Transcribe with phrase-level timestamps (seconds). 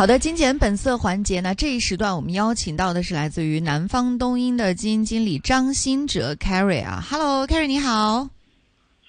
[0.00, 8.26] 好的，精简本色环节呢，这一时段我们邀请到的是来自于南方东英的基金经理张新哲 Carry 啊，Hello，Carry 你好。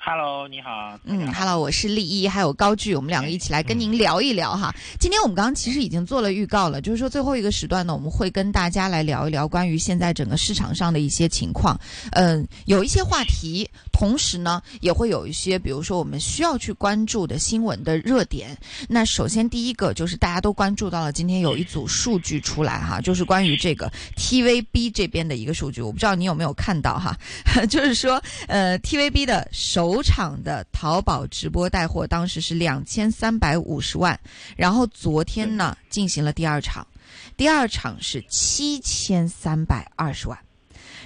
[0.04, 1.00] Hello，你好。
[1.04, 4.74] 嗯，Hello，我是丽一，还有高聚，我们两个一起来跟您聊一聊哈。
[5.00, 11.80] 今天我们刚刚其实已经做了预告了，就是说最后一个时段呢，我们会跟大家来聊一聊关于现在整个市场上的一些情况。
[12.14, 18.58] 嗯，有一些话题，同时呢也会有一些，比如说我们需要去关注的新闻的热点。
[18.90, 23.88] 那首先第一个就是大家都关注到了，今天有一组数据出来哈，就是关于这个
[24.18, 27.16] TVB 这边的一个数据，我不知道你有没有看到哈，
[27.70, 34.18] 就是说呃 TVB 的首首场的淘宝直播带货当时是两千三百五十万，
[34.56, 36.88] 然后昨天呢进行了第二场，
[37.36, 40.40] 第二场是七千三百二十万。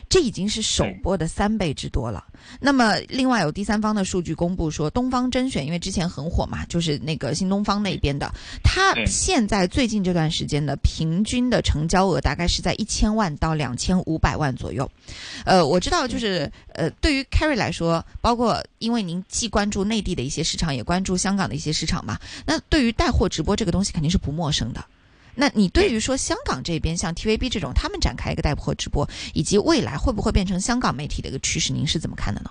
[0.10, 2.24] 这已经是首播的三倍之多了。
[2.60, 8.32] 那么，另外有第三方的数据公布说，东方甄选因为之前很火嘛，就是那个新东方那边的，
[8.64, 14.90] 它现在最近这段时间的平均的成交额大概是在一千万到两千五百万左右。
[15.44, 24.86] 呃，我知道，就是呃，对于 Carry 来说，包括因为您既关注内地的一些市场，也关注香港的一些市场嘛，那对于带货直播这个东西肯定是不陌生的。
[25.36, 32.50] 那你对于说香港这边像 TVB 这种，他们展开一个带货直播，以及未来会不会变成香港媒体的一个趋势，您是怎么看的呢？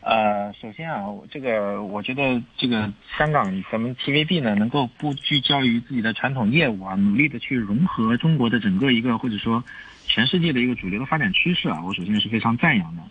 [0.00, 9.62] 呃，首先啊，这个我觉得这个香港咱们 TVB 呢，能够不聚焦于自己的传统业务啊，努力的去融合中国的整个一个或者说
[10.06, 13.02] 全世界的一个主流的发展趋势啊，我首先是非常赞扬的。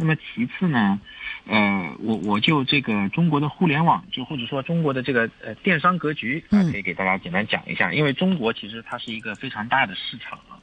[0.00, 0.98] 那么其次呢，
[1.46, 7.92] 呃，我我就这个中国的互联网，就或者说中国的这个呃电商格局啊，可以给大家简单讲一下。
[7.92, 10.56] 因为中国其实它是一个非常大的市场啊，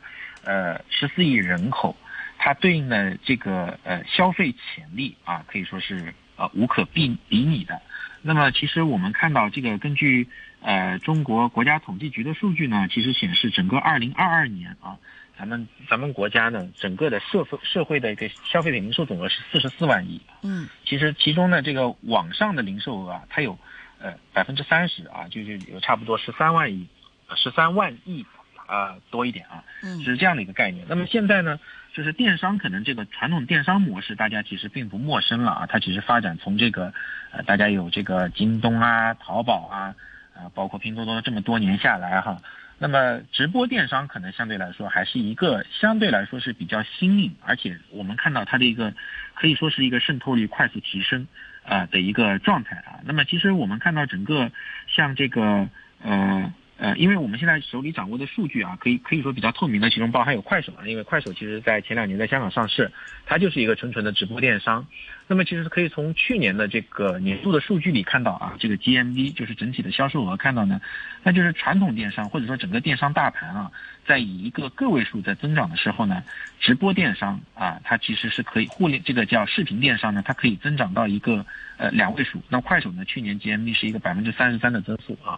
[0.44, 1.96] 呃，十四亿人口，
[2.40, 7.80] 它对应的这个呃消费潜力啊，可以说是呃无可比比拟的。
[8.24, 10.28] 那么其实我们看到这个根据
[10.62, 14.98] 呃中国国家统计局的数据呢，其实显示整个二零二二年啊。
[15.38, 20.20] 咱们咱们国家呢，整个的社会社会的一个消费品零售总额是四十四万亿。
[20.42, 23.58] 嗯，其实其中呢，这个网上的零售额啊，它有
[24.00, 26.88] 呃百分之三十啊，就是有差不多十三万亿，
[27.36, 28.26] 十三万亿
[28.66, 29.64] 啊多一点啊，
[30.04, 30.86] 是这样的一个概念。
[30.90, 31.60] 那么现在呢，
[31.94, 36.92] 就是电商可能这个传统电商模式，大家其实并不陌生了啊，它其实发展从这个
[37.32, 39.94] 呃大家有这个京东啊、淘宝啊
[40.34, 42.42] 啊，包括拼多多这么多年下来哈。
[42.80, 48.94] 那么直播电商可能相对来说还是一个相对来说是比较新颖，而且我们看到它的一个
[49.34, 51.28] 可以说是一个渗透率快速提升
[51.64, 53.00] 啊的一个状态啊。
[53.04, 54.52] 那么其实我们看到整个
[54.88, 55.68] 像这个
[56.04, 62.92] 呃呃，因为我们现在手里掌握的数据啊，可以可以说比较透明的，其中包含有快手啊，因为快手其实在前两年在香港上市，
[63.26, 64.86] 它就是一个纯纯的直播电商。
[65.30, 70.80] 那么其实可以从去年的这个年度的数据里看到啊，这个 GMV 就是整体的销售额看到呢，
[71.24, 73.72] 那就是传统电商或者说整个电商大盘啊，
[74.06, 76.24] 在以一个个位数在增长的时候呢，
[76.60, 81.46] 直播电商啊，它其实是可以互联这个叫视频电商呢，它可以增长到一个
[81.78, 82.42] 呃两位数。
[82.48, 85.38] 那快手呢，去年 GMV 是一个百分之三十三的增速啊，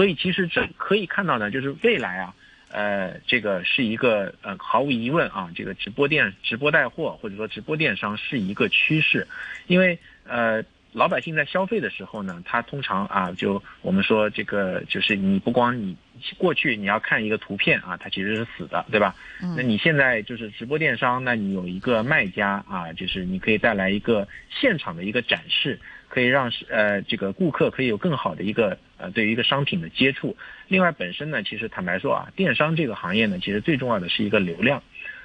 [0.00, 2.34] 所以其实这可以看到呢，就是未来啊。
[2.70, 9.28] 呃，这个是一个呃，毫无疑问啊，这个直播电、直播带货或者说直播电商是一个趋势，
[9.66, 15.96] 因为呃，老百姓在消费的时候呢，他通常啊，就我们说这个就是你不光你
[16.36, 19.14] 过去你要看一个图片啊，它其实是死的，对吧？
[19.56, 25.78] 那你现在就是直播电商，那你有一个卖家啊，就是你可以带来一个现场的一个展示。
[26.10, 30.36] 可以让呃这个顾客可以有更好的一个呃对于一个商品的接触。
[30.66, 34.82] 另外本身呢，其实坦白说啊，电商这个行业呢，其实最重要的是一个流量。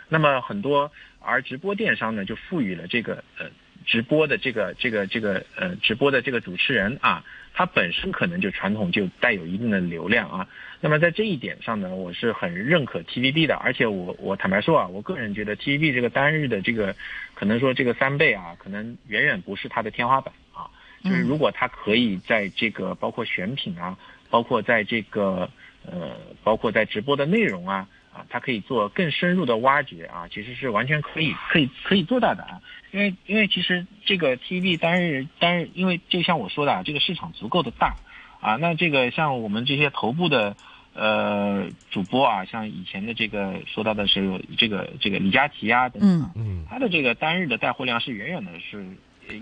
[0.09, 3.47] 那么很多而直播电商呢，就赋予了这个呃
[3.85, 7.23] 直播的这个这个这个呃直播的这个主持人啊，
[7.53, 10.47] 他本身可能就传统就带有一定的流量啊。
[10.81, 16.95] 那么在这一点上呢，我是很认可 TVB 的，而且我我坦白说啊，我个人觉得 TVB 这个单日的这个
[17.33, 20.69] 可能说这个三倍啊，可能远远不是它的天花板啊。
[21.03, 23.97] 就是如果它可以在这个包括选品啊，
[24.29, 25.49] 包括在这个
[25.85, 32.61] 呃，包括在直播的内容啊啊，它可以做更深入的挖掘啊，其实是完全可以可以可以做到的啊。
[32.91, 37.95] 因为因为其实这个 TV 单日单日，因为就像我说的啊，这个市场足够的大
[38.39, 40.55] 啊，那这个像我们这些头部的
[40.93, 48.85] 呃主播啊，像以前的这个说到的是这个这个李佳琦啊等等，嗯，他的这个单日的带货量是远远的是。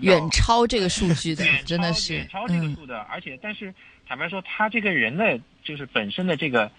[0.00, 3.74] 远超这个数据的，真的是远超这个数的，而且但是
[4.08, 6.72] 坦白说，他这个人的就是本身的这个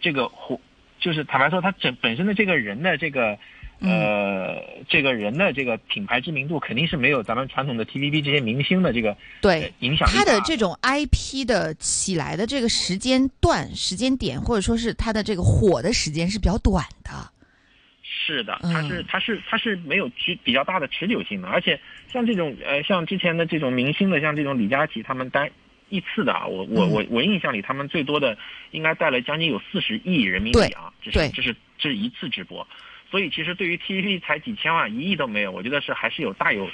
[0.00, 0.58] 这个活，
[1.00, 3.38] 就是坦白说他整本身的这个人的这个
[3.78, 10.12] 呃，这个人的这个品牌知名度肯定是没有咱们传统的 TVB 这些明星的这个对影响力。
[10.14, 17.10] 他的这种 IP 的起来的这个时间段、时间点，或者说是他的这个火的时间是比较短的。
[18.02, 21.78] 是的，它是它是它是没有持比较大的持久性的，而且
[22.10, 25.50] 像这种呃像之前的这种明星的，像这种李佳琦他们单
[25.88, 28.36] 一次的啊，我我我我印象里他们最多的
[28.70, 32.66] 应该带了将近有四十亿人民币啊，这是这是这是一次直播。
[33.08, 36.68] 所以其实对于 TVB 才几千万、一亿都没有，我觉得是还是有大有，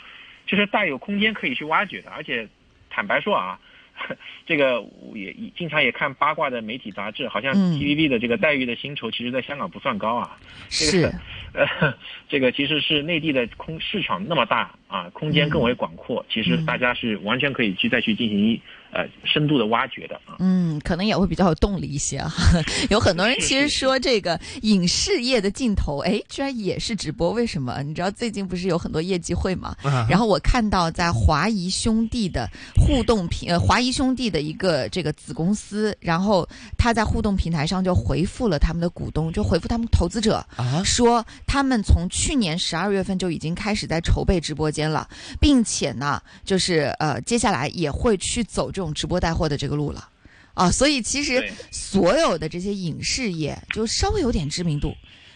[0.47, 2.11] 就是大有空间可以去挖掘的。
[2.11, 2.49] 而且
[2.88, 3.61] 坦白说啊，
[4.47, 4.82] 这个
[5.14, 10.38] 也经常也看八卦的媒体杂志，好像 TVB 的这个待遇的薪酬，其实在香港不算高啊。
[10.70, 11.14] 这个是，
[11.53, 11.94] 呃，
[12.31, 18.59] 这个其实是内地的空市场那么大啊，空间更为广阔，其实大家是完全可以去再去进行一。
[18.93, 22.31] 呃，深度的挖掘的啊，嗯，可能也会比较有动力一些啊。
[22.91, 27.83] 有很多人其实说这个影视业的尽头，哎，居然也是直播，为什么？
[27.83, 29.75] 你知道最近不是有很多业绩会嘛？
[30.11, 32.47] 然后我看到在华谊兄弟的
[32.77, 36.47] 互动平，呃，华谊兄弟的一个这个子公司，然后
[36.77, 45.09] 他在互动平台上就回复了他们的股东，就回复他们投资者啊，说他们从去年十二月份就已经开始在筹备直播间了，
[45.41, 48.81] 并且呢，就是呃，接下来也会去走这。
[48.82, 50.08] 种直播带货的这个路了，
[50.55, 54.94] 啊，所以其实所有的这些影视业就稍微有点知名度。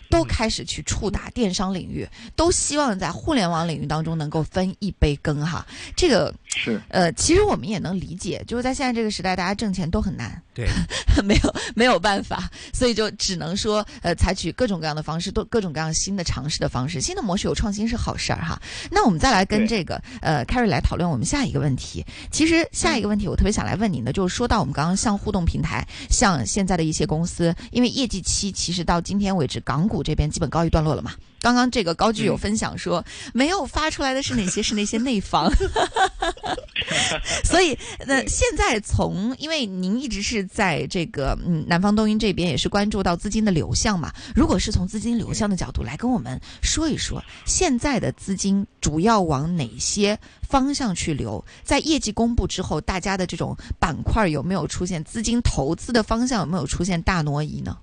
[0.08, 5.66] 都开始去触达电商领域，都希望在互联网领域当中能够分一杯羹哈。
[5.96, 10.66] 这个是呃，其实我们也能理解，就是在现在这个时代，大家挣钱都很难，对，
[11.22, 18.58] 没有没有办法，所以就只能说呃，采取各种各样的方式，都各种各样新的尝试的方式，新的模式有创新是好事儿哈。
[18.90, 22.02] 那我们再来跟这个呃 Carry 来讨论我们下一个问题。
[22.30, 30.02] 其实下一个问题我特别想来问您的，就是说到我们刚刚像互动平台，像现在的一些公司，因为业绩期其实到今天为止，港股。
[30.06, 31.10] 这边基本告一段落了嘛？
[31.40, 34.62] 刚刚这个高聚有分享说，没有发出来的是哪些？
[34.62, 35.50] 是那些内房。
[37.44, 44.12] 所以，那现在从，因为您一直是在这个嗯南方东英这边，也是关注到资金的流向嘛。
[44.34, 51.44] 如果是从资金流向的角度来跟我们说一说，现在的资金主要往哪些方向去流？
[51.62, 57.78] 在业绩公布之后，大家的这种板块有没有出现资金投资的方向有没有出现大挪移呢？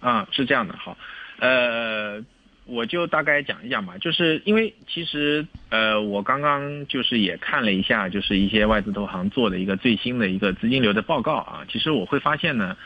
[0.00, 0.96] 嗯，是这样的，好，
[1.40, 2.22] 呃，
[2.68, 12.76] 我就大概讲一讲吧，就是因为其实呃，我刚刚就是也看了一下，就是一些外资投行做的一个最新的一个资金流的报告啊，其实我会发现呢，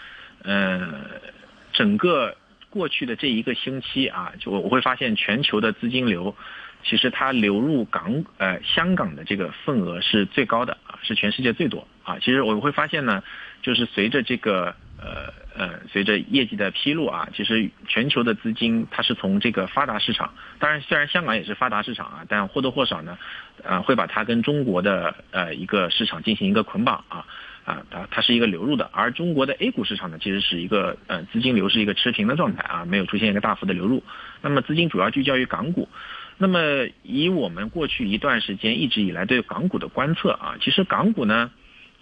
[0.44, 0.88] 呃，
[1.72, 2.36] 整个
[2.70, 6.32] 过去的这一个星期啊，就我会发现全球的资金流，
[6.84, 13.20] 其实它流入港呃香港的这个份额是最高的啊，是全世界最多啊，其实我会发现呢，
[13.62, 15.41] 就是随着这个呃。
[15.54, 23.18] 呃，随着业绩的披露啊，其实全球的资金它是从这个发达市场，当然虽然香港也是发达市场啊，但或多或少呢，
[23.62, 27.26] 呃，会把它跟中国的呃一个市场进行一个捆绑啊，
[27.64, 34.02] 啊，它它是一个流入的，而中国的 A 股市场呢，其实是一个呃资金流是一个持平的状态啊，没有出现一个大幅的流入，
[34.40, 35.88] 那么资金主要聚焦于港股，
[36.38, 41.50] 那么以我们过去一段时间一直以来对港股的观测啊，其实港股呢，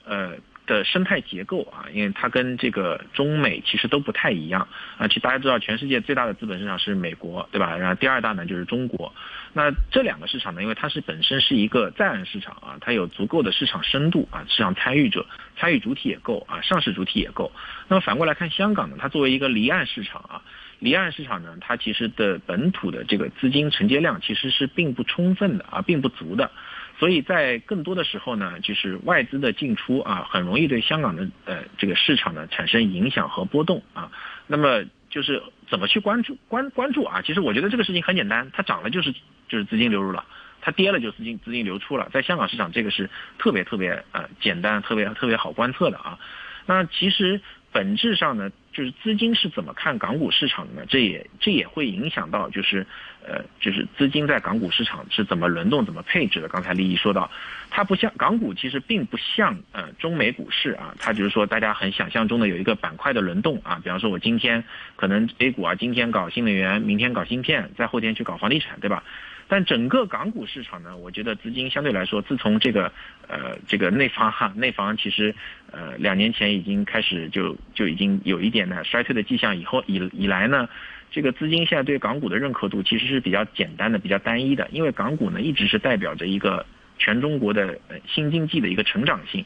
[0.05, 0.37] 呃。
[0.71, 5.09] 的生态结构啊，因为它跟这个中美其实都不太一样啊。
[5.09, 7.77] 其实大家知道，全世界最大的资本市场是美国，对吧？
[7.77, 9.13] 然后第二大呢就是中国。
[9.53, 15.27] 那这两个市场呢，因为它是本身是一个在岸市场啊，它有足够的市场深度啊，市场参与者、
[15.57, 17.51] 参与主体也够啊，上市主体也够。
[17.89, 20.43] 那么反过来看香港呢，它作为一个离岸市场啊，
[20.79, 26.53] 离岸市场呢，它其实的本土的这个资金承接量其实是并不充分的啊，并不足的。
[27.01, 34.13] 所以在更多的时候呢，就是外资的进出啊，很容易对香港的呃这个市场呢产生影响和波动啊。
[34.47, 37.23] 那么就是怎么去关注关关注啊？
[37.23, 39.13] 其实我觉得这个事情很简单，它涨了就是
[39.49, 40.25] 就是资金流入了，
[40.61, 42.09] 它跌了就资金资金流出了。
[42.13, 46.19] 在香港市场，这个是特别特别呃简单、特别特别好观测的啊。
[46.67, 47.41] 那其实。
[47.73, 50.87] 本质上呢，就是资金是怎么看港股市场的呢？
[50.89, 52.87] 这也这也会影响到，就是
[53.27, 56.49] 呃，就是资金在港股市场是怎么轮动、怎么配置的。
[56.49, 57.31] 刚才利益说到，
[57.69, 63.81] 它不像港股，其实并不像呃中美股市啊，它就是说大家很想象中的有一个板块的轮动啊。
[63.83, 64.63] 比方说，我今天
[64.97, 69.03] 可能 A 股啊，今天搞新能源，明天搞芯片，再后天去搞房地产，对吧？
[69.51, 72.93] 但整个港股市场呢，我觉得资金相对来说，自从这个
[73.27, 75.35] 呃这个内房哈，内房其实
[75.73, 80.69] 呃两年前已经开始就就已经有一点呢衰退的迹象，以后以以来呢，
[81.11, 86.65] 这个资金现在对港股的认可度其实是比较简单的、比较单一的，因为港股呢一直是代表着一个
[86.97, 87.77] 全中国的
[88.07, 89.45] 新经济的一个成长性。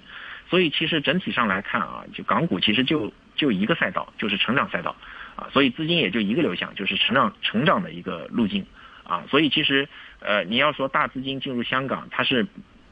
[0.51, 4.95] 所以其实整体上来看啊，就港股其实就就一个赛道，就是成长赛道，
[5.35, 8.65] 啊，所以资金也就一个流向，就是成长成长的一个路径，
[9.05, 9.89] 啊，所以其实
[10.21, 12.47] 呃你要说大资金进入香港，它是。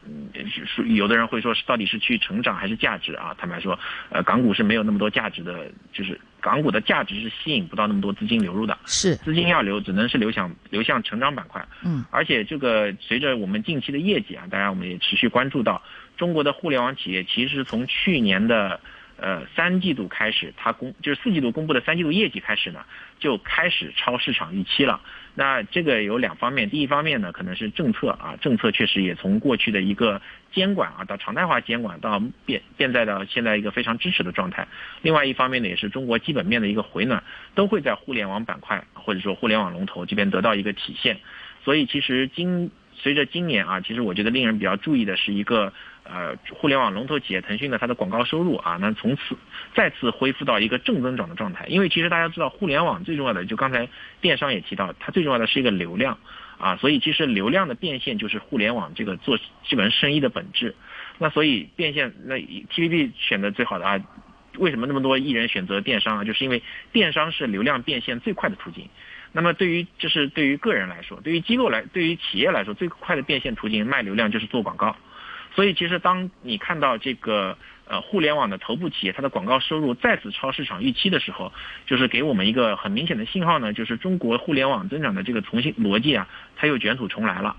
[0.04, 0.28] 嗯，
[0.66, 3.32] 是有的人会说，是到底是去成长还是价值啊？
[3.38, 3.78] 坦白说，
[4.10, 8.76] 呃，港股是没有那么多价值的，就是港股的价值是吸引不到那么多资金流入的。
[8.84, 11.64] 是，资金要流，只能是流向流向成长板块。
[11.84, 15.80] 嗯，而且这个随着我们近期的业绩啊，当然我们也持续关注到，
[16.16, 18.80] 中国的互联网企业其实从去年的。
[19.16, 22.84] 呃，三季度开始，它公就是四季度公布的三季度业绩开始呢，
[23.20, 25.00] 就开始超市场预期了。
[25.34, 30.20] 那这个有两方面，第一方面呢，可能是政策啊，政策确实也从过去的一个
[30.52, 34.66] 监管啊，到常态化监管，到变变在到现在一个非常支持的状态。
[35.02, 37.22] 另外一方面呢，也是中国基本面的一个回暖，
[37.54, 41.18] 都会在互联网板块或者说互联网龙头这边得到一个体现。
[41.64, 45.72] 所以其实今随着今年啊，其实我觉得令人比较注意的是一个。
[46.04, 49.36] 呃，互联网龙头企业腾讯的它的广告收入啊，那从此
[49.74, 51.64] 再次恢复到一个正增长的状态。
[51.68, 53.88] 因为其实大家知道，互联网最重要的，就刚才
[54.20, 56.18] 电商也提到，它最重要的是一个流量
[56.58, 60.74] 啊，所以其实流量的变现就是互联网这个做基本生意的本质。
[61.18, 64.00] 那所以变现，那 TVB 选择最好的啊，
[64.58, 66.24] 为什么那么多艺人选择电商啊？
[66.24, 68.88] 就是因为电商是流量变现最快的途径。
[69.30, 74.96] 那么对于就是对于个人来说，对于机构来，对于企业来说，最快的变现途径卖流量就是做广告。
[75.54, 81.52] 所以，其实当你看到这个呃互联网的头部企业它的广告收入再次超市场预期的时候，
[81.86, 87.54] 就是给我们一个很明显的信号呢，就是中国互联网增长的这个重新逻辑啊，它又卷土重来了，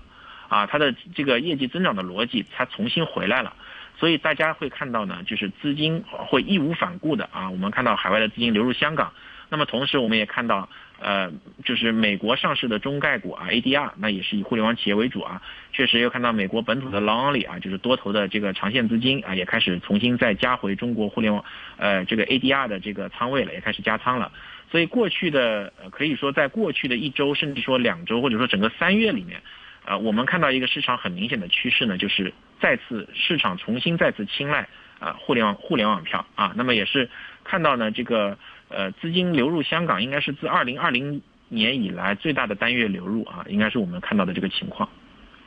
[0.48, 3.54] 啊，它的这个业绩增长的逻辑它重新回来了。
[3.96, 9.12] 所以大家会看到呢，就是资金会义无反顾的啊，我们看到海外的资金流入香港，
[9.50, 10.68] 那么同时我们也看到。
[11.00, 11.30] 呃，
[11.64, 15.42] 就是美国上市的中概股啊，ADR，那也是以互联网企业为主啊。
[15.72, 21.44] 确实又看到美国本土的 long only 啊，就是多头的这个长线资金啊，也开始重新再加回中国互联网，
[21.76, 24.32] 呃，这个 ADR 的这个仓位了，也开始加仓了。
[24.70, 29.42] 所以过去的呃可以说，在过去的一周，甚至说两周，或者说整个三月里面，
[29.84, 34.68] 呃，我们看到一个市场很明显的趋势呢，就是再次市场重新再次青睐
[35.00, 36.54] 啊互联网互联网票啊。
[36.56, 37.10] 那么也是
[37.42, 38.38] 看到呢这个。
[38.68, 44.88] 呃，资金流入香港应该是自二零二零年以来最大的单月流入啊，应该是我们看到的这个情况。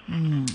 [0.10, 0.48] 嗯，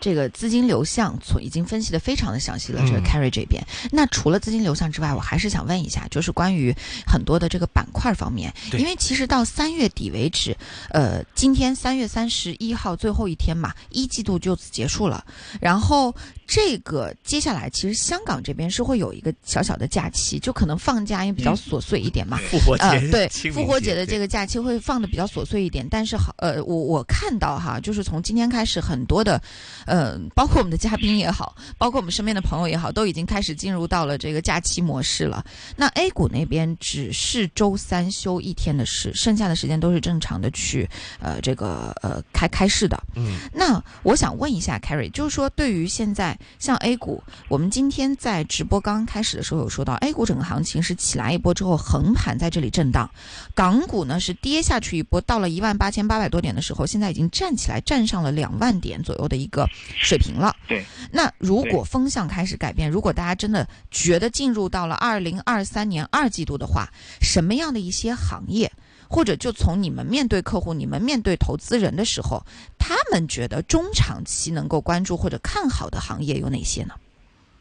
[0.00, 2.82] 这个资金流向从已经分析的非常的详细了。
[2.86, 6.74] 这个 Carry 这边，那除了资金流向之外，我还是想问一下，就是关于
[7.06, 10.54] 很多的这个板块方面，因为其实到三月底为止，
[10.90, 15.24] 呃，今天三月三十一号最后一天嘛，一季度就此结束了，
[15.58, 16.14] 然后。
[16.48, 22.38] 这个接下来其实香港这边是会有一个小小的假期，就可能放假因为比较琐碎一点嘛。
[22.50, 25.86] 复活节，呃对，复活节的这个假期会放的比较琐碎一点。
[25.90, 29.38] 但是好，呃，我我看到哈，就是从今天开始，很多的，
[29.84, 35.44] 呃，包括我们的嘉宾也好，包括我们身边的朋友也好，都已经开始进入到了这个假期模式了。
[35.76, 40.88] 那 A 股那边只是周三休一天的事，剩下的时间都是正常的去，
[41.20, 42.98] 呃，这个呃开开市的。
[43.16, 46.37] 嗯，那我想问一下 Carrie，就是说对于现在。
[46.58, 53.10] 像 A 股，我们今天在直播刚刚开始的时候有说到，A 股整个行情是起来一波之后横盘在这里震荡，
[53.54, 60.54] 港股呢是跌下去一波，到了一万八千八百多点的时候，现在已经站起来，站上了两万点左右的一个水平了。
[60.66, 66.88] 对，那如果风向开始改变，如果大家真的觉得进入到了二零二三年二季度的话，
[67.20, 68.70] 什么样的一些行业？
[69.08, 72.44] 或者就从你们面对客户、你们面对投资人的时候，
[72.78, 76.94] 他们觉得中长期能够关注或者看好的行业有哪些呢？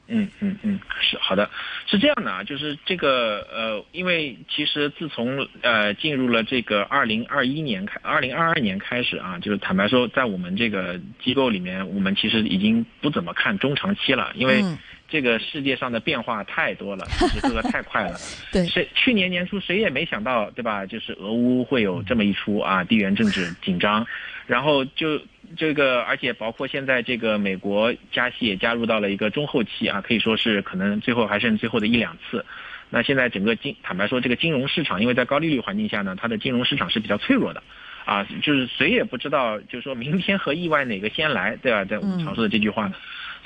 [0.09, 1.49] 嗯嗯嗯，是好的，
[1.85, 14.63] 是这样的啊，就是这个呃，因为其实自从呃进入了这个二零二一年开，二零二二年开始啊，就是坦白说，在我们这个机构里面，我们其实已经不怎么看中长期了，因为。
[15.07, 18.17] 这个世界上的变化太多了， 节奏太快了。
[18.51, 20.85] 对，谁去年年初谁也没想到，对吧？
[20.85, 24.05] 就是俄乌会有这么一出啊，地缘政治紧张，
[24.45, 25.19] 然后就
[25.55, 32.45] 这个，而且包括现在这个美国加息也加入到了一个中后期啊，可以说是可能最后还剩最后的一两次。
[32.89, 37.63] 那现在整个金，坦白说，这个金融市场，因为在高利率环境下呢，它的金融市场是比较脆弱的，
[38.05, 41.83] 啊，就是谁也不知道，就是说明天和意外哪个先来，对吧？
[41.85, 42.91] 在我们常说的这句话。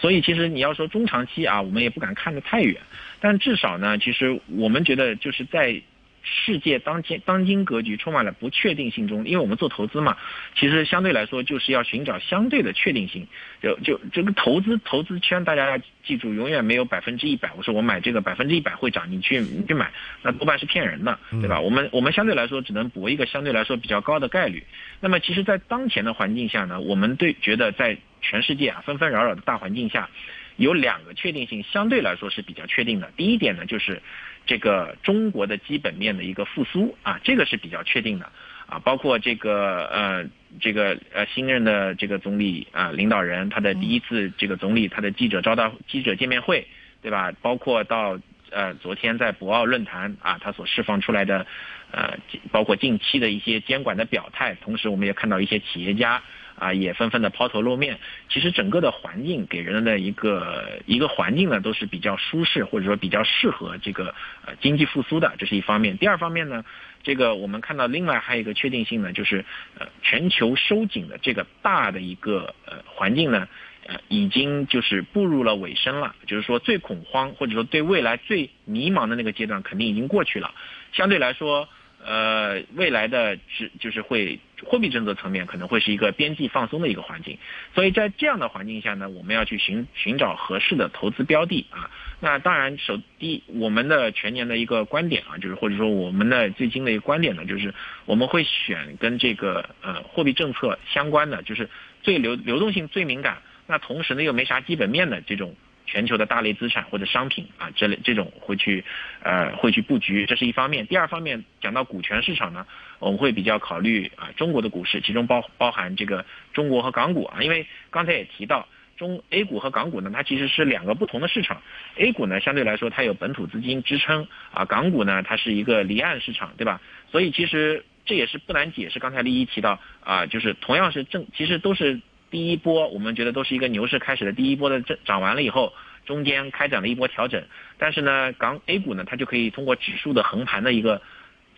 [0.01, 2.81] 所以其实你要说中长期啊，我们也不敢看得太远，
[3.19, 5.81] 但至少呢，其实我们觉得就是在
[6.23, 10.17] 世界当今当今格局充满了不确定性中，因为我们做投资嘛，
[10.55, 13.27] 其实相对来说就是要寻找相对的确定性。
[13.61, 17.51] 就就这个投资投资圈，大家要记住，永远没有百分之一百。
[17.57, 19.91] 我说我买这个百分之一百会涨，你去你去买，
[20.21, 21.59] 那多半是骗人的，对吧？
[21.59, 24.63] 我们我们相对来说只能搏一个相对来说比较高的概率。
[24.99, 30.09] 那么其实，在当前的环境下呢，我们对觉得在全世界啊纷纷扰扰的大环境下，
[30.57, 33.11] 有两个确定性相对来说是比较确定的。
[33.17, 34.01] 第一点呢，就是
[34.45, 38.29] 这个中国的基本面的一个复苏啊，这个是比较确定的
[38.67, 38.79] 啊。
[38.79, 40.25] 包括这个呃
[40.59, 46.67] 这个呃新任的这个总理啊领导人他的第一次这个总理他的记者招待记者见面会，
[47.01, 47.31] 对吧？
[47.41, 48.19] 包括到
[48.51, 51.45] 呃昨天在博鳌论坛啊，他所释放出来的
[51.91, 52.17] 呃
[52.51, 56.21] 包括近期的一些监管的表态，同时我们也看到一些企业家。
[56.61, 57.97] 啊，也纷纷的抛头露面。
[58.29, 64.13] 其实整个的环境给人的一个一个环境呢，都是比较舒适，或者说比较适合这个
[64.45, 65.97] 呃经济复苏的，这是一方面。
[65.97, 66.63] 第二方面呢，
[67.01, 69.43] 这个我们看到另外还有一个确定性呢，就是
[69.79, 73.47] 呃全球收紧的这个大的一个呃环境呢，
[73.87, 76.15] 呃已经就是步入了尾声了。
[76.27, 80.53] 就是说最恐慌或者说对未来最迷茫的那个阶段肯定已经过去了。
[80.93, 81.67] 相对来说。
[82.03, 87.37] 呃，未来的只就是会货币政策层面可能会是一个边际放松的一个环境，
[87.73, 91.89] 所以在这样的环境下呢，我们要去寻寻找合适的投资标的啊。
[92.19, 97.73] 那当然，首第我们的全年的一个观点啊，就是或者说我们的最新的一个观点呢，就是
[98.05, 101.69] 我们会选跟这个呃货币政策相关的，就是
[102.03, 105.55] 最流流动性最敏感，那同时呢又没啥基本面的这种。
[105.91, 108.81] 全球的大类资产或者商品啊，这类这种会去，
[109.23, 110.87] 呃，会去布局，这是一方面。
[110.87, 112.65] 第二方面讲到股权市场呢，
[112.99, 121.61] 我们会比较考虑啊中国的股市，其中包包含这个中国和港股啊，因为刚才也提到中 A 股和港股呢，它其实是两个不同的市场。
[121.97, 126.79] A 股呢相对来说它有本土资金支撑啊，港股呢它是一个离岸市场，对吧？
[127.11, 128.97] 所以其实这也是不难解释。
[128.99, 131.99] 刚才丽一提到啊，就是同样是正，其实都是。
[132.31, 135.73] 第一波我们觉得都是一个牛市开始的第一波的涨涨完了以后，
[136.05, 137.43] 中间开展了一波调整，
[137.77, 141.01] 但是呢，港 A 股呢，它就可以通过指数的横盘的一个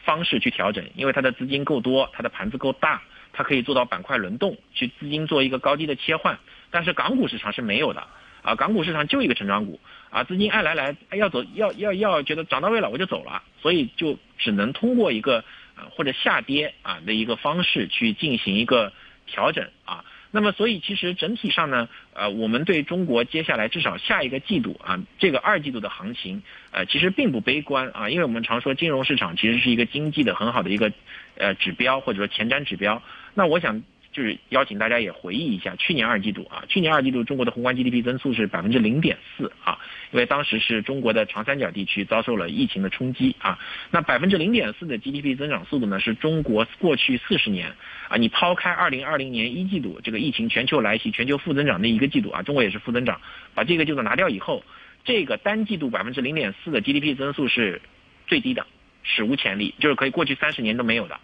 [0.03, 3.01] 方式去调整，因为它的资金够多，它的盘子够大，
[3.32, 6.38] 它可以做到板块轮动，去资金做一个高低的切换。
[6.72, 8.06] 但是港股市场是没有的
[8.42, 15.46] 啊，港股市场就一个成长股啊，资金爱来来，要走要要要觉得涨到位了我就走了，所以就只能通过一个
[15.77, 18.92] 呃或者下跌啊的一个方式去进行一个
[19.27, 20.03] 调整啊。
[20.35, 30.91] 那么，所以其实整体上呢，呃，我们对中国接下来至少下一个季度啊，这个二季度的行情，呃，其实并不悲观啊，因为我们常说金融市场其实是一个经济的很好的一个
[31.37, 33.01] 呃指标或者说前瞻指标。
[33.35, 33.83] 那我想。
[34.13, 39.79] 就是邀请大家也回忆一下去年二季度啊，去年二季度中国的宏观 GDP 增速是百分之零点四啊，
[40.11, 43.57] 因为当时是中国的长三角地区遭受了疫情的冲击啊，
[43.89, 47.73] 那百分之零点四的 GDP 增长速度呢，是中国过去四十年
[48.07, 53.19] 啊，你抛开二零二零年一季度这个疫情全球来袭、全球负增长的一个季度啊，中国也是负增长，
[53.55, 54.63] 把这个季度拿掉以后，
[55.03, 57.81] 这个单季度百分之零点四的 GDP 增速是
[58.27, 58.67] 最低的，
[59.01, 61.19] 史无前例，就是可以过去三十年都没有的。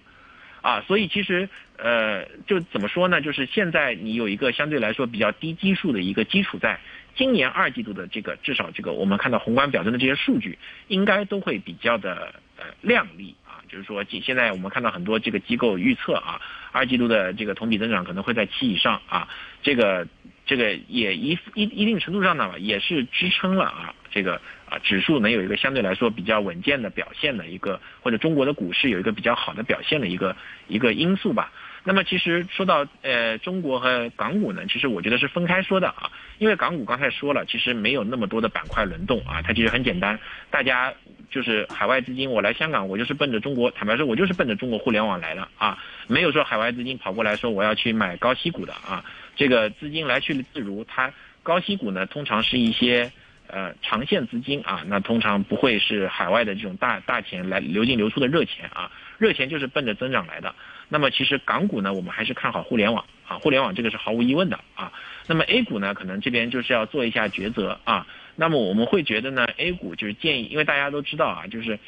[0.62, 3.22] 啊，所以其实，呃，就怎么说呢？
[3.22, 6.80] 就是现在你有一个相对来说比较低基数的一个基础，在
[7.15, 13.63] 今年二季度的这个至少这个我们看到宏观表征的这些数据，应该都会比较的呃靓丽啊。
[13.69, 16.41] 就是说，现现在我们看到很多这个机构预测啊，
[16.72, 19.28] 二季度的这个同比增长可能会在七以上啊，
[19.63, 20.08] 这个
[20.45, 24.41] 这个也一一一定程度上呢，也是支撑了啊这个。
[24.70, 30.36] 啊，指数能有一个相对来说比较稳健的表现的一个，或者中国的股市有一个比较好的表现的一个
[30.68, 31.52] 一个因素吧。
[31.84, 40.20] 那么其实说到呃中国和港股呢，其实我觉得是分开说的啊，因为港股刚才说了，其实没有那么多的板块轮动啊，它其实很简单，
[40.52, 40.94] 大家
[41.32, 49.04] 就是海外资金，我来香港，我就是奔着中国，坦白说，我就是奔着中国互联网来的啊，没有说海外资金跑过来说我要去买高息股的啊，
[49.36, 51.12] 这个资金来去自如，它
[51.44, 53.12] 高息股呢通常是一些。
[53.52, 60.54] 呃，长线资金啊，那通常不会是海外的这种大大钱来流进流出的热钱啊，热钱就是奔着增长来的。
[60.88, 64.92] 那么其实港股呢，我们还是看好互联网啊，互联网这个是毫无疑问的啊。
[65.28, 68.06] 那么 A 股呢，可能这边就是要做一下抉择啊。
[68.36, 71.80] 那么我们会觉得呢，A 股就是建议，因为大家都知道啊，就是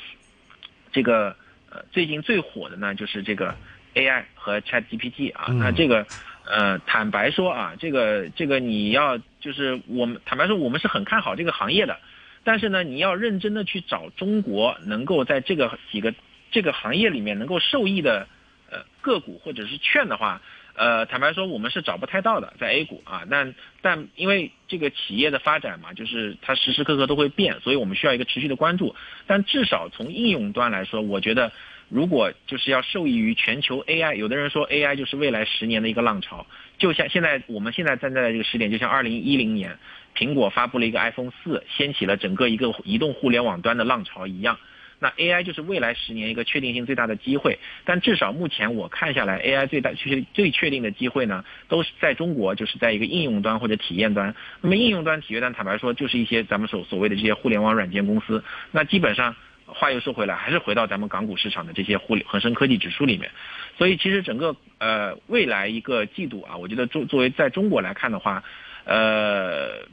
[0.92, 1.36] 这个
[1.70, 3.56] 呃最近最火的呢就是这个
[3.94, 6.06] AI 和 ChatGPT 啊，那这个。
[6.44, 12.00] 呃，坦白说啊，这个这个你要就是我们坦白说，我们是很看好这个行业的，
[12.44, 16.14] 但是呢，你要认真的去找中国能够在这个几个
[16.52, 18.28] 这个行业里面能够受益的
[18.70, 20.42] 呃个股或者是券的话，
[20.76, 28.96] 呃，坦白说我们是找不太到的，在 A 股啊，但但因为这个企业的发展嘛，就是它时时刻刻都会变，所以我们需要一个持续的关注。
[29.28, 31.52] 但至少从应用端来说，我觉得。
[31.94, 36.48] 如果就是要受益于全球 AI，有的人说 AI 就是未来十年的一个浪潮，
[36.82, 39.78] 就像现在我们现在站在这个时点，就像二零一零年，
[40.18, 44.58] 苹果发布了一个 iPhone 四，掀起了整个一个移动互联网端的浪潮一样。
[44.98, 47.60] 那 AI 就是未来十年一个确定性最大的机会。
[47.86, 54.34] 但至少目前我看下来，AI 最大确最确定的机会呢，都是在中国，就是在一个应用端或者体验端。
[54.62, 58.44] 那么应用端、体验端，坦白说，就是一些咱们所所谓的这些互联网软件公司。
[58.72, 59.36] 那基本上
[59.74, 63.32] 话又说回来，还是回到咱们港股市场的这些互恒生科技指数里面。
[63.78, 68.44] 所以其实整个呃未来一个季度啊，我觉得作作为在中国来看的话，
[68.86, 69.88] 呃。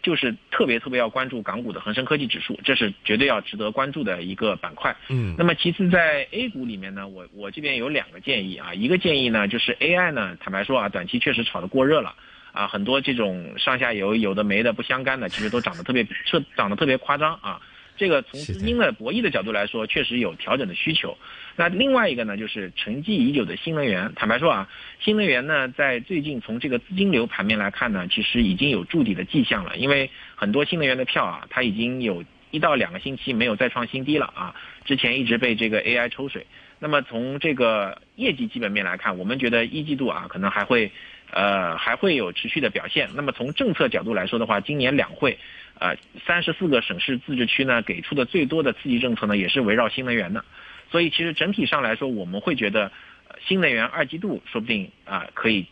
[0.00, 4.96] 就是特别特别要关注港股的恒生科技指数，这是绝对要值得关注的一个板块。
[5.08, 12.14] 嗯，那么其次在 A 股里面呢，我我这边有两个建议啊，一个建议呢就是 AI 呢，坦白说啊，短期确实炒得过热了
[12.52, 17.60] 啊，很多这种上下游有的没的不相干的，其实都涨得特别彻涨得特别夸张啊。
[17.98, 21.18] 这个从资金的博弈的角度来说，确实有调整的需求。
[21.56, 24.12] 那另外一个呢，就是沉寂已久的新能源。
[24.14, 29.76] 坦白说啊，新能源呢，在最近从这个资金流盘面来看呢，其实已经有筑底的迹象了。
[29.76, 34.54] 因为很多新能源的票啊，它已经有一到两个星期没有再创新低了啊。
[34.84, 36.46] 之前一直被这个 AI 抽水。
[36.80, 40.92] 那么从这个业绩基本面来看，我们觉得一季度啊，可能还会
[41.32, 43.08] 呃还会有持续的表现。
[43.14, 45.38] 那么从政策角度来说的话，今年两会。
[45.80, 50.44] 呃，三十四个省市自治区呢，给出的最多的刺激政策呢，也是围绕新能源的，
[50.90, 52.90] 所以其实整体上来说，我们会觉得，
[53.46, 55.64] 新能源二季度说不定啊可以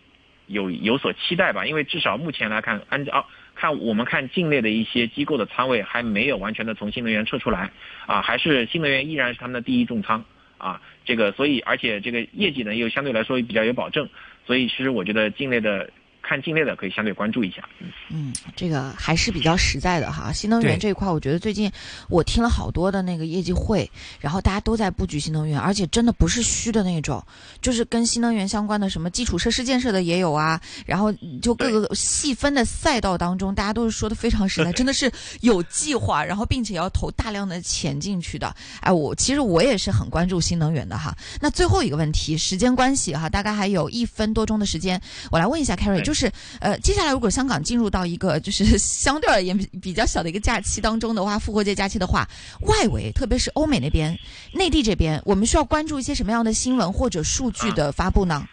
[0.47, 7.73] 有有所期待吧，因为至少目前来看，按照看我们看境内的一些机构的仓位还没有完全的从新能源撤出来，
[8.07, 10.25] 啊，还是新能源依然是他们的第一重仓
[10.59, 14.09] 啊，这个所以而且这个业绩呢又相对来说比较有保证，
[14.47, 15.91] 所以其实我觉得境内的。
[16.29, 17.63] 看境内的可以相对关注一下，
[18.11, 20.33] 嗯，这个还是比较实在的哈。
[20.33, 21.71] 新能源这一块，我觉得最近
[22.09, 27.25] 我听了好多的那个业绩会，然后大家都在布局新能源，而且真的不是虚的那种，
[27.61, 30.61] 就是跟新能源相关的什么基础设施建设的也有啊。
[30.85, 35.09] 然后就各个细分的赛道当中，大家都是说的非常实在， 真的是
[35.43, 38.53] 有计划，然后并且要投大量的钱进去的。
[38.81, 41.17] 哎，我其实我也是很关注新能源的哈。
[41.41, 46.16] 那最后一个问题，时间关系哈，大概还有一分多钟的时间，我来问一下 Carrie，就。
[46.16, 52.27] 是是呃，接下来如果香港进入到一个就是 相对而言比较小的一个假期当中的话，复活节假期的话，
[52.63, 54.19] 外围特别是欧美那边、
[54.55, 58.49] 内地这边，我们需要关注一些什么样的新闻或者数据的发布呢？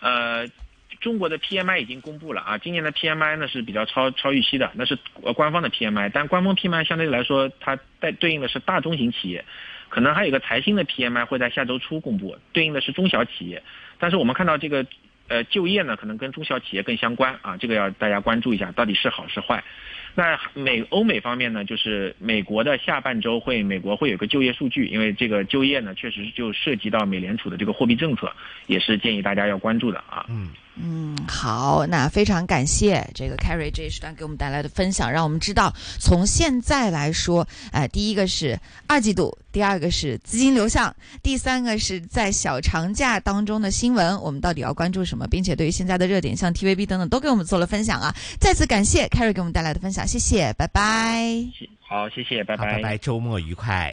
[0.00, 0.48] 呃，
[1.00, 9.44] 中国的 PMI 已经公布了啊，今年的 PMI 呢是比较超超预期的，那是呃官方的 PMI，但官方 PMI 相对来说它带对应的是大中型企业，
[9.88, 13.62] 可能还有一个财新的 PMI 会在下周初公布，对应的是中小企业，
[13.98, 14.84] 但是我们看到这个。
[15.28, 19.62] 呃，就业呢，可能跟中小企业更相关啊，这个要大家关注一下，到底是好是坏。
[20.14, 28.32] 那美欧美方面呢，就是美国的下半周会，美国会有个就业数据，因为这个就业呢，确实就涉及到美联储的这个货币政策，
[28.66, 30.26] 也是建议大家要关注的啊。
[30.28, 30.48] 嗯。
[30.80, 48.14] 嗯，好，那非常感谢这个 Carrie 这一时段给我们带来的分享，让我们知道从现在来说，呃，第一个是二季度，第二个是资金流向，第三个是在小长假当中的新闻，我们到底要关注什么，并且对于现在的热点，像 TVB 等等，都给我们做了分享啊！
[48.38, 51.44] 再次感谢 Carrie 给我们带来的分享，谢谢，拜拜。
[51.80, 53.92] 好，谢谢，拜拜，拜拜，周末愉快。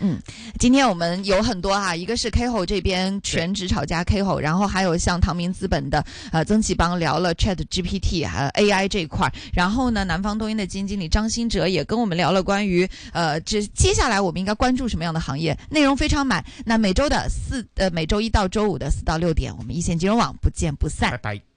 [0.00, 0.20] 嗯，
[0.58, 16.44] 今天我们有很多哈，一个是 KHO 这边全职炒家 KHO，然后还有像唐明资本的呃曾启邦聊了 Chat GPT 还有 AI 这一块儿，然后呢，南方东英的基金经理张新哲也跟我们聊了关于呃这接下来我们应该关注什么样的行业，内容非常满。
[16.64, 21.10] 那每周的四呃每周一到周五的四到六点，我们一线金融网不见不散。
[21.12, 21.51] 拜拜。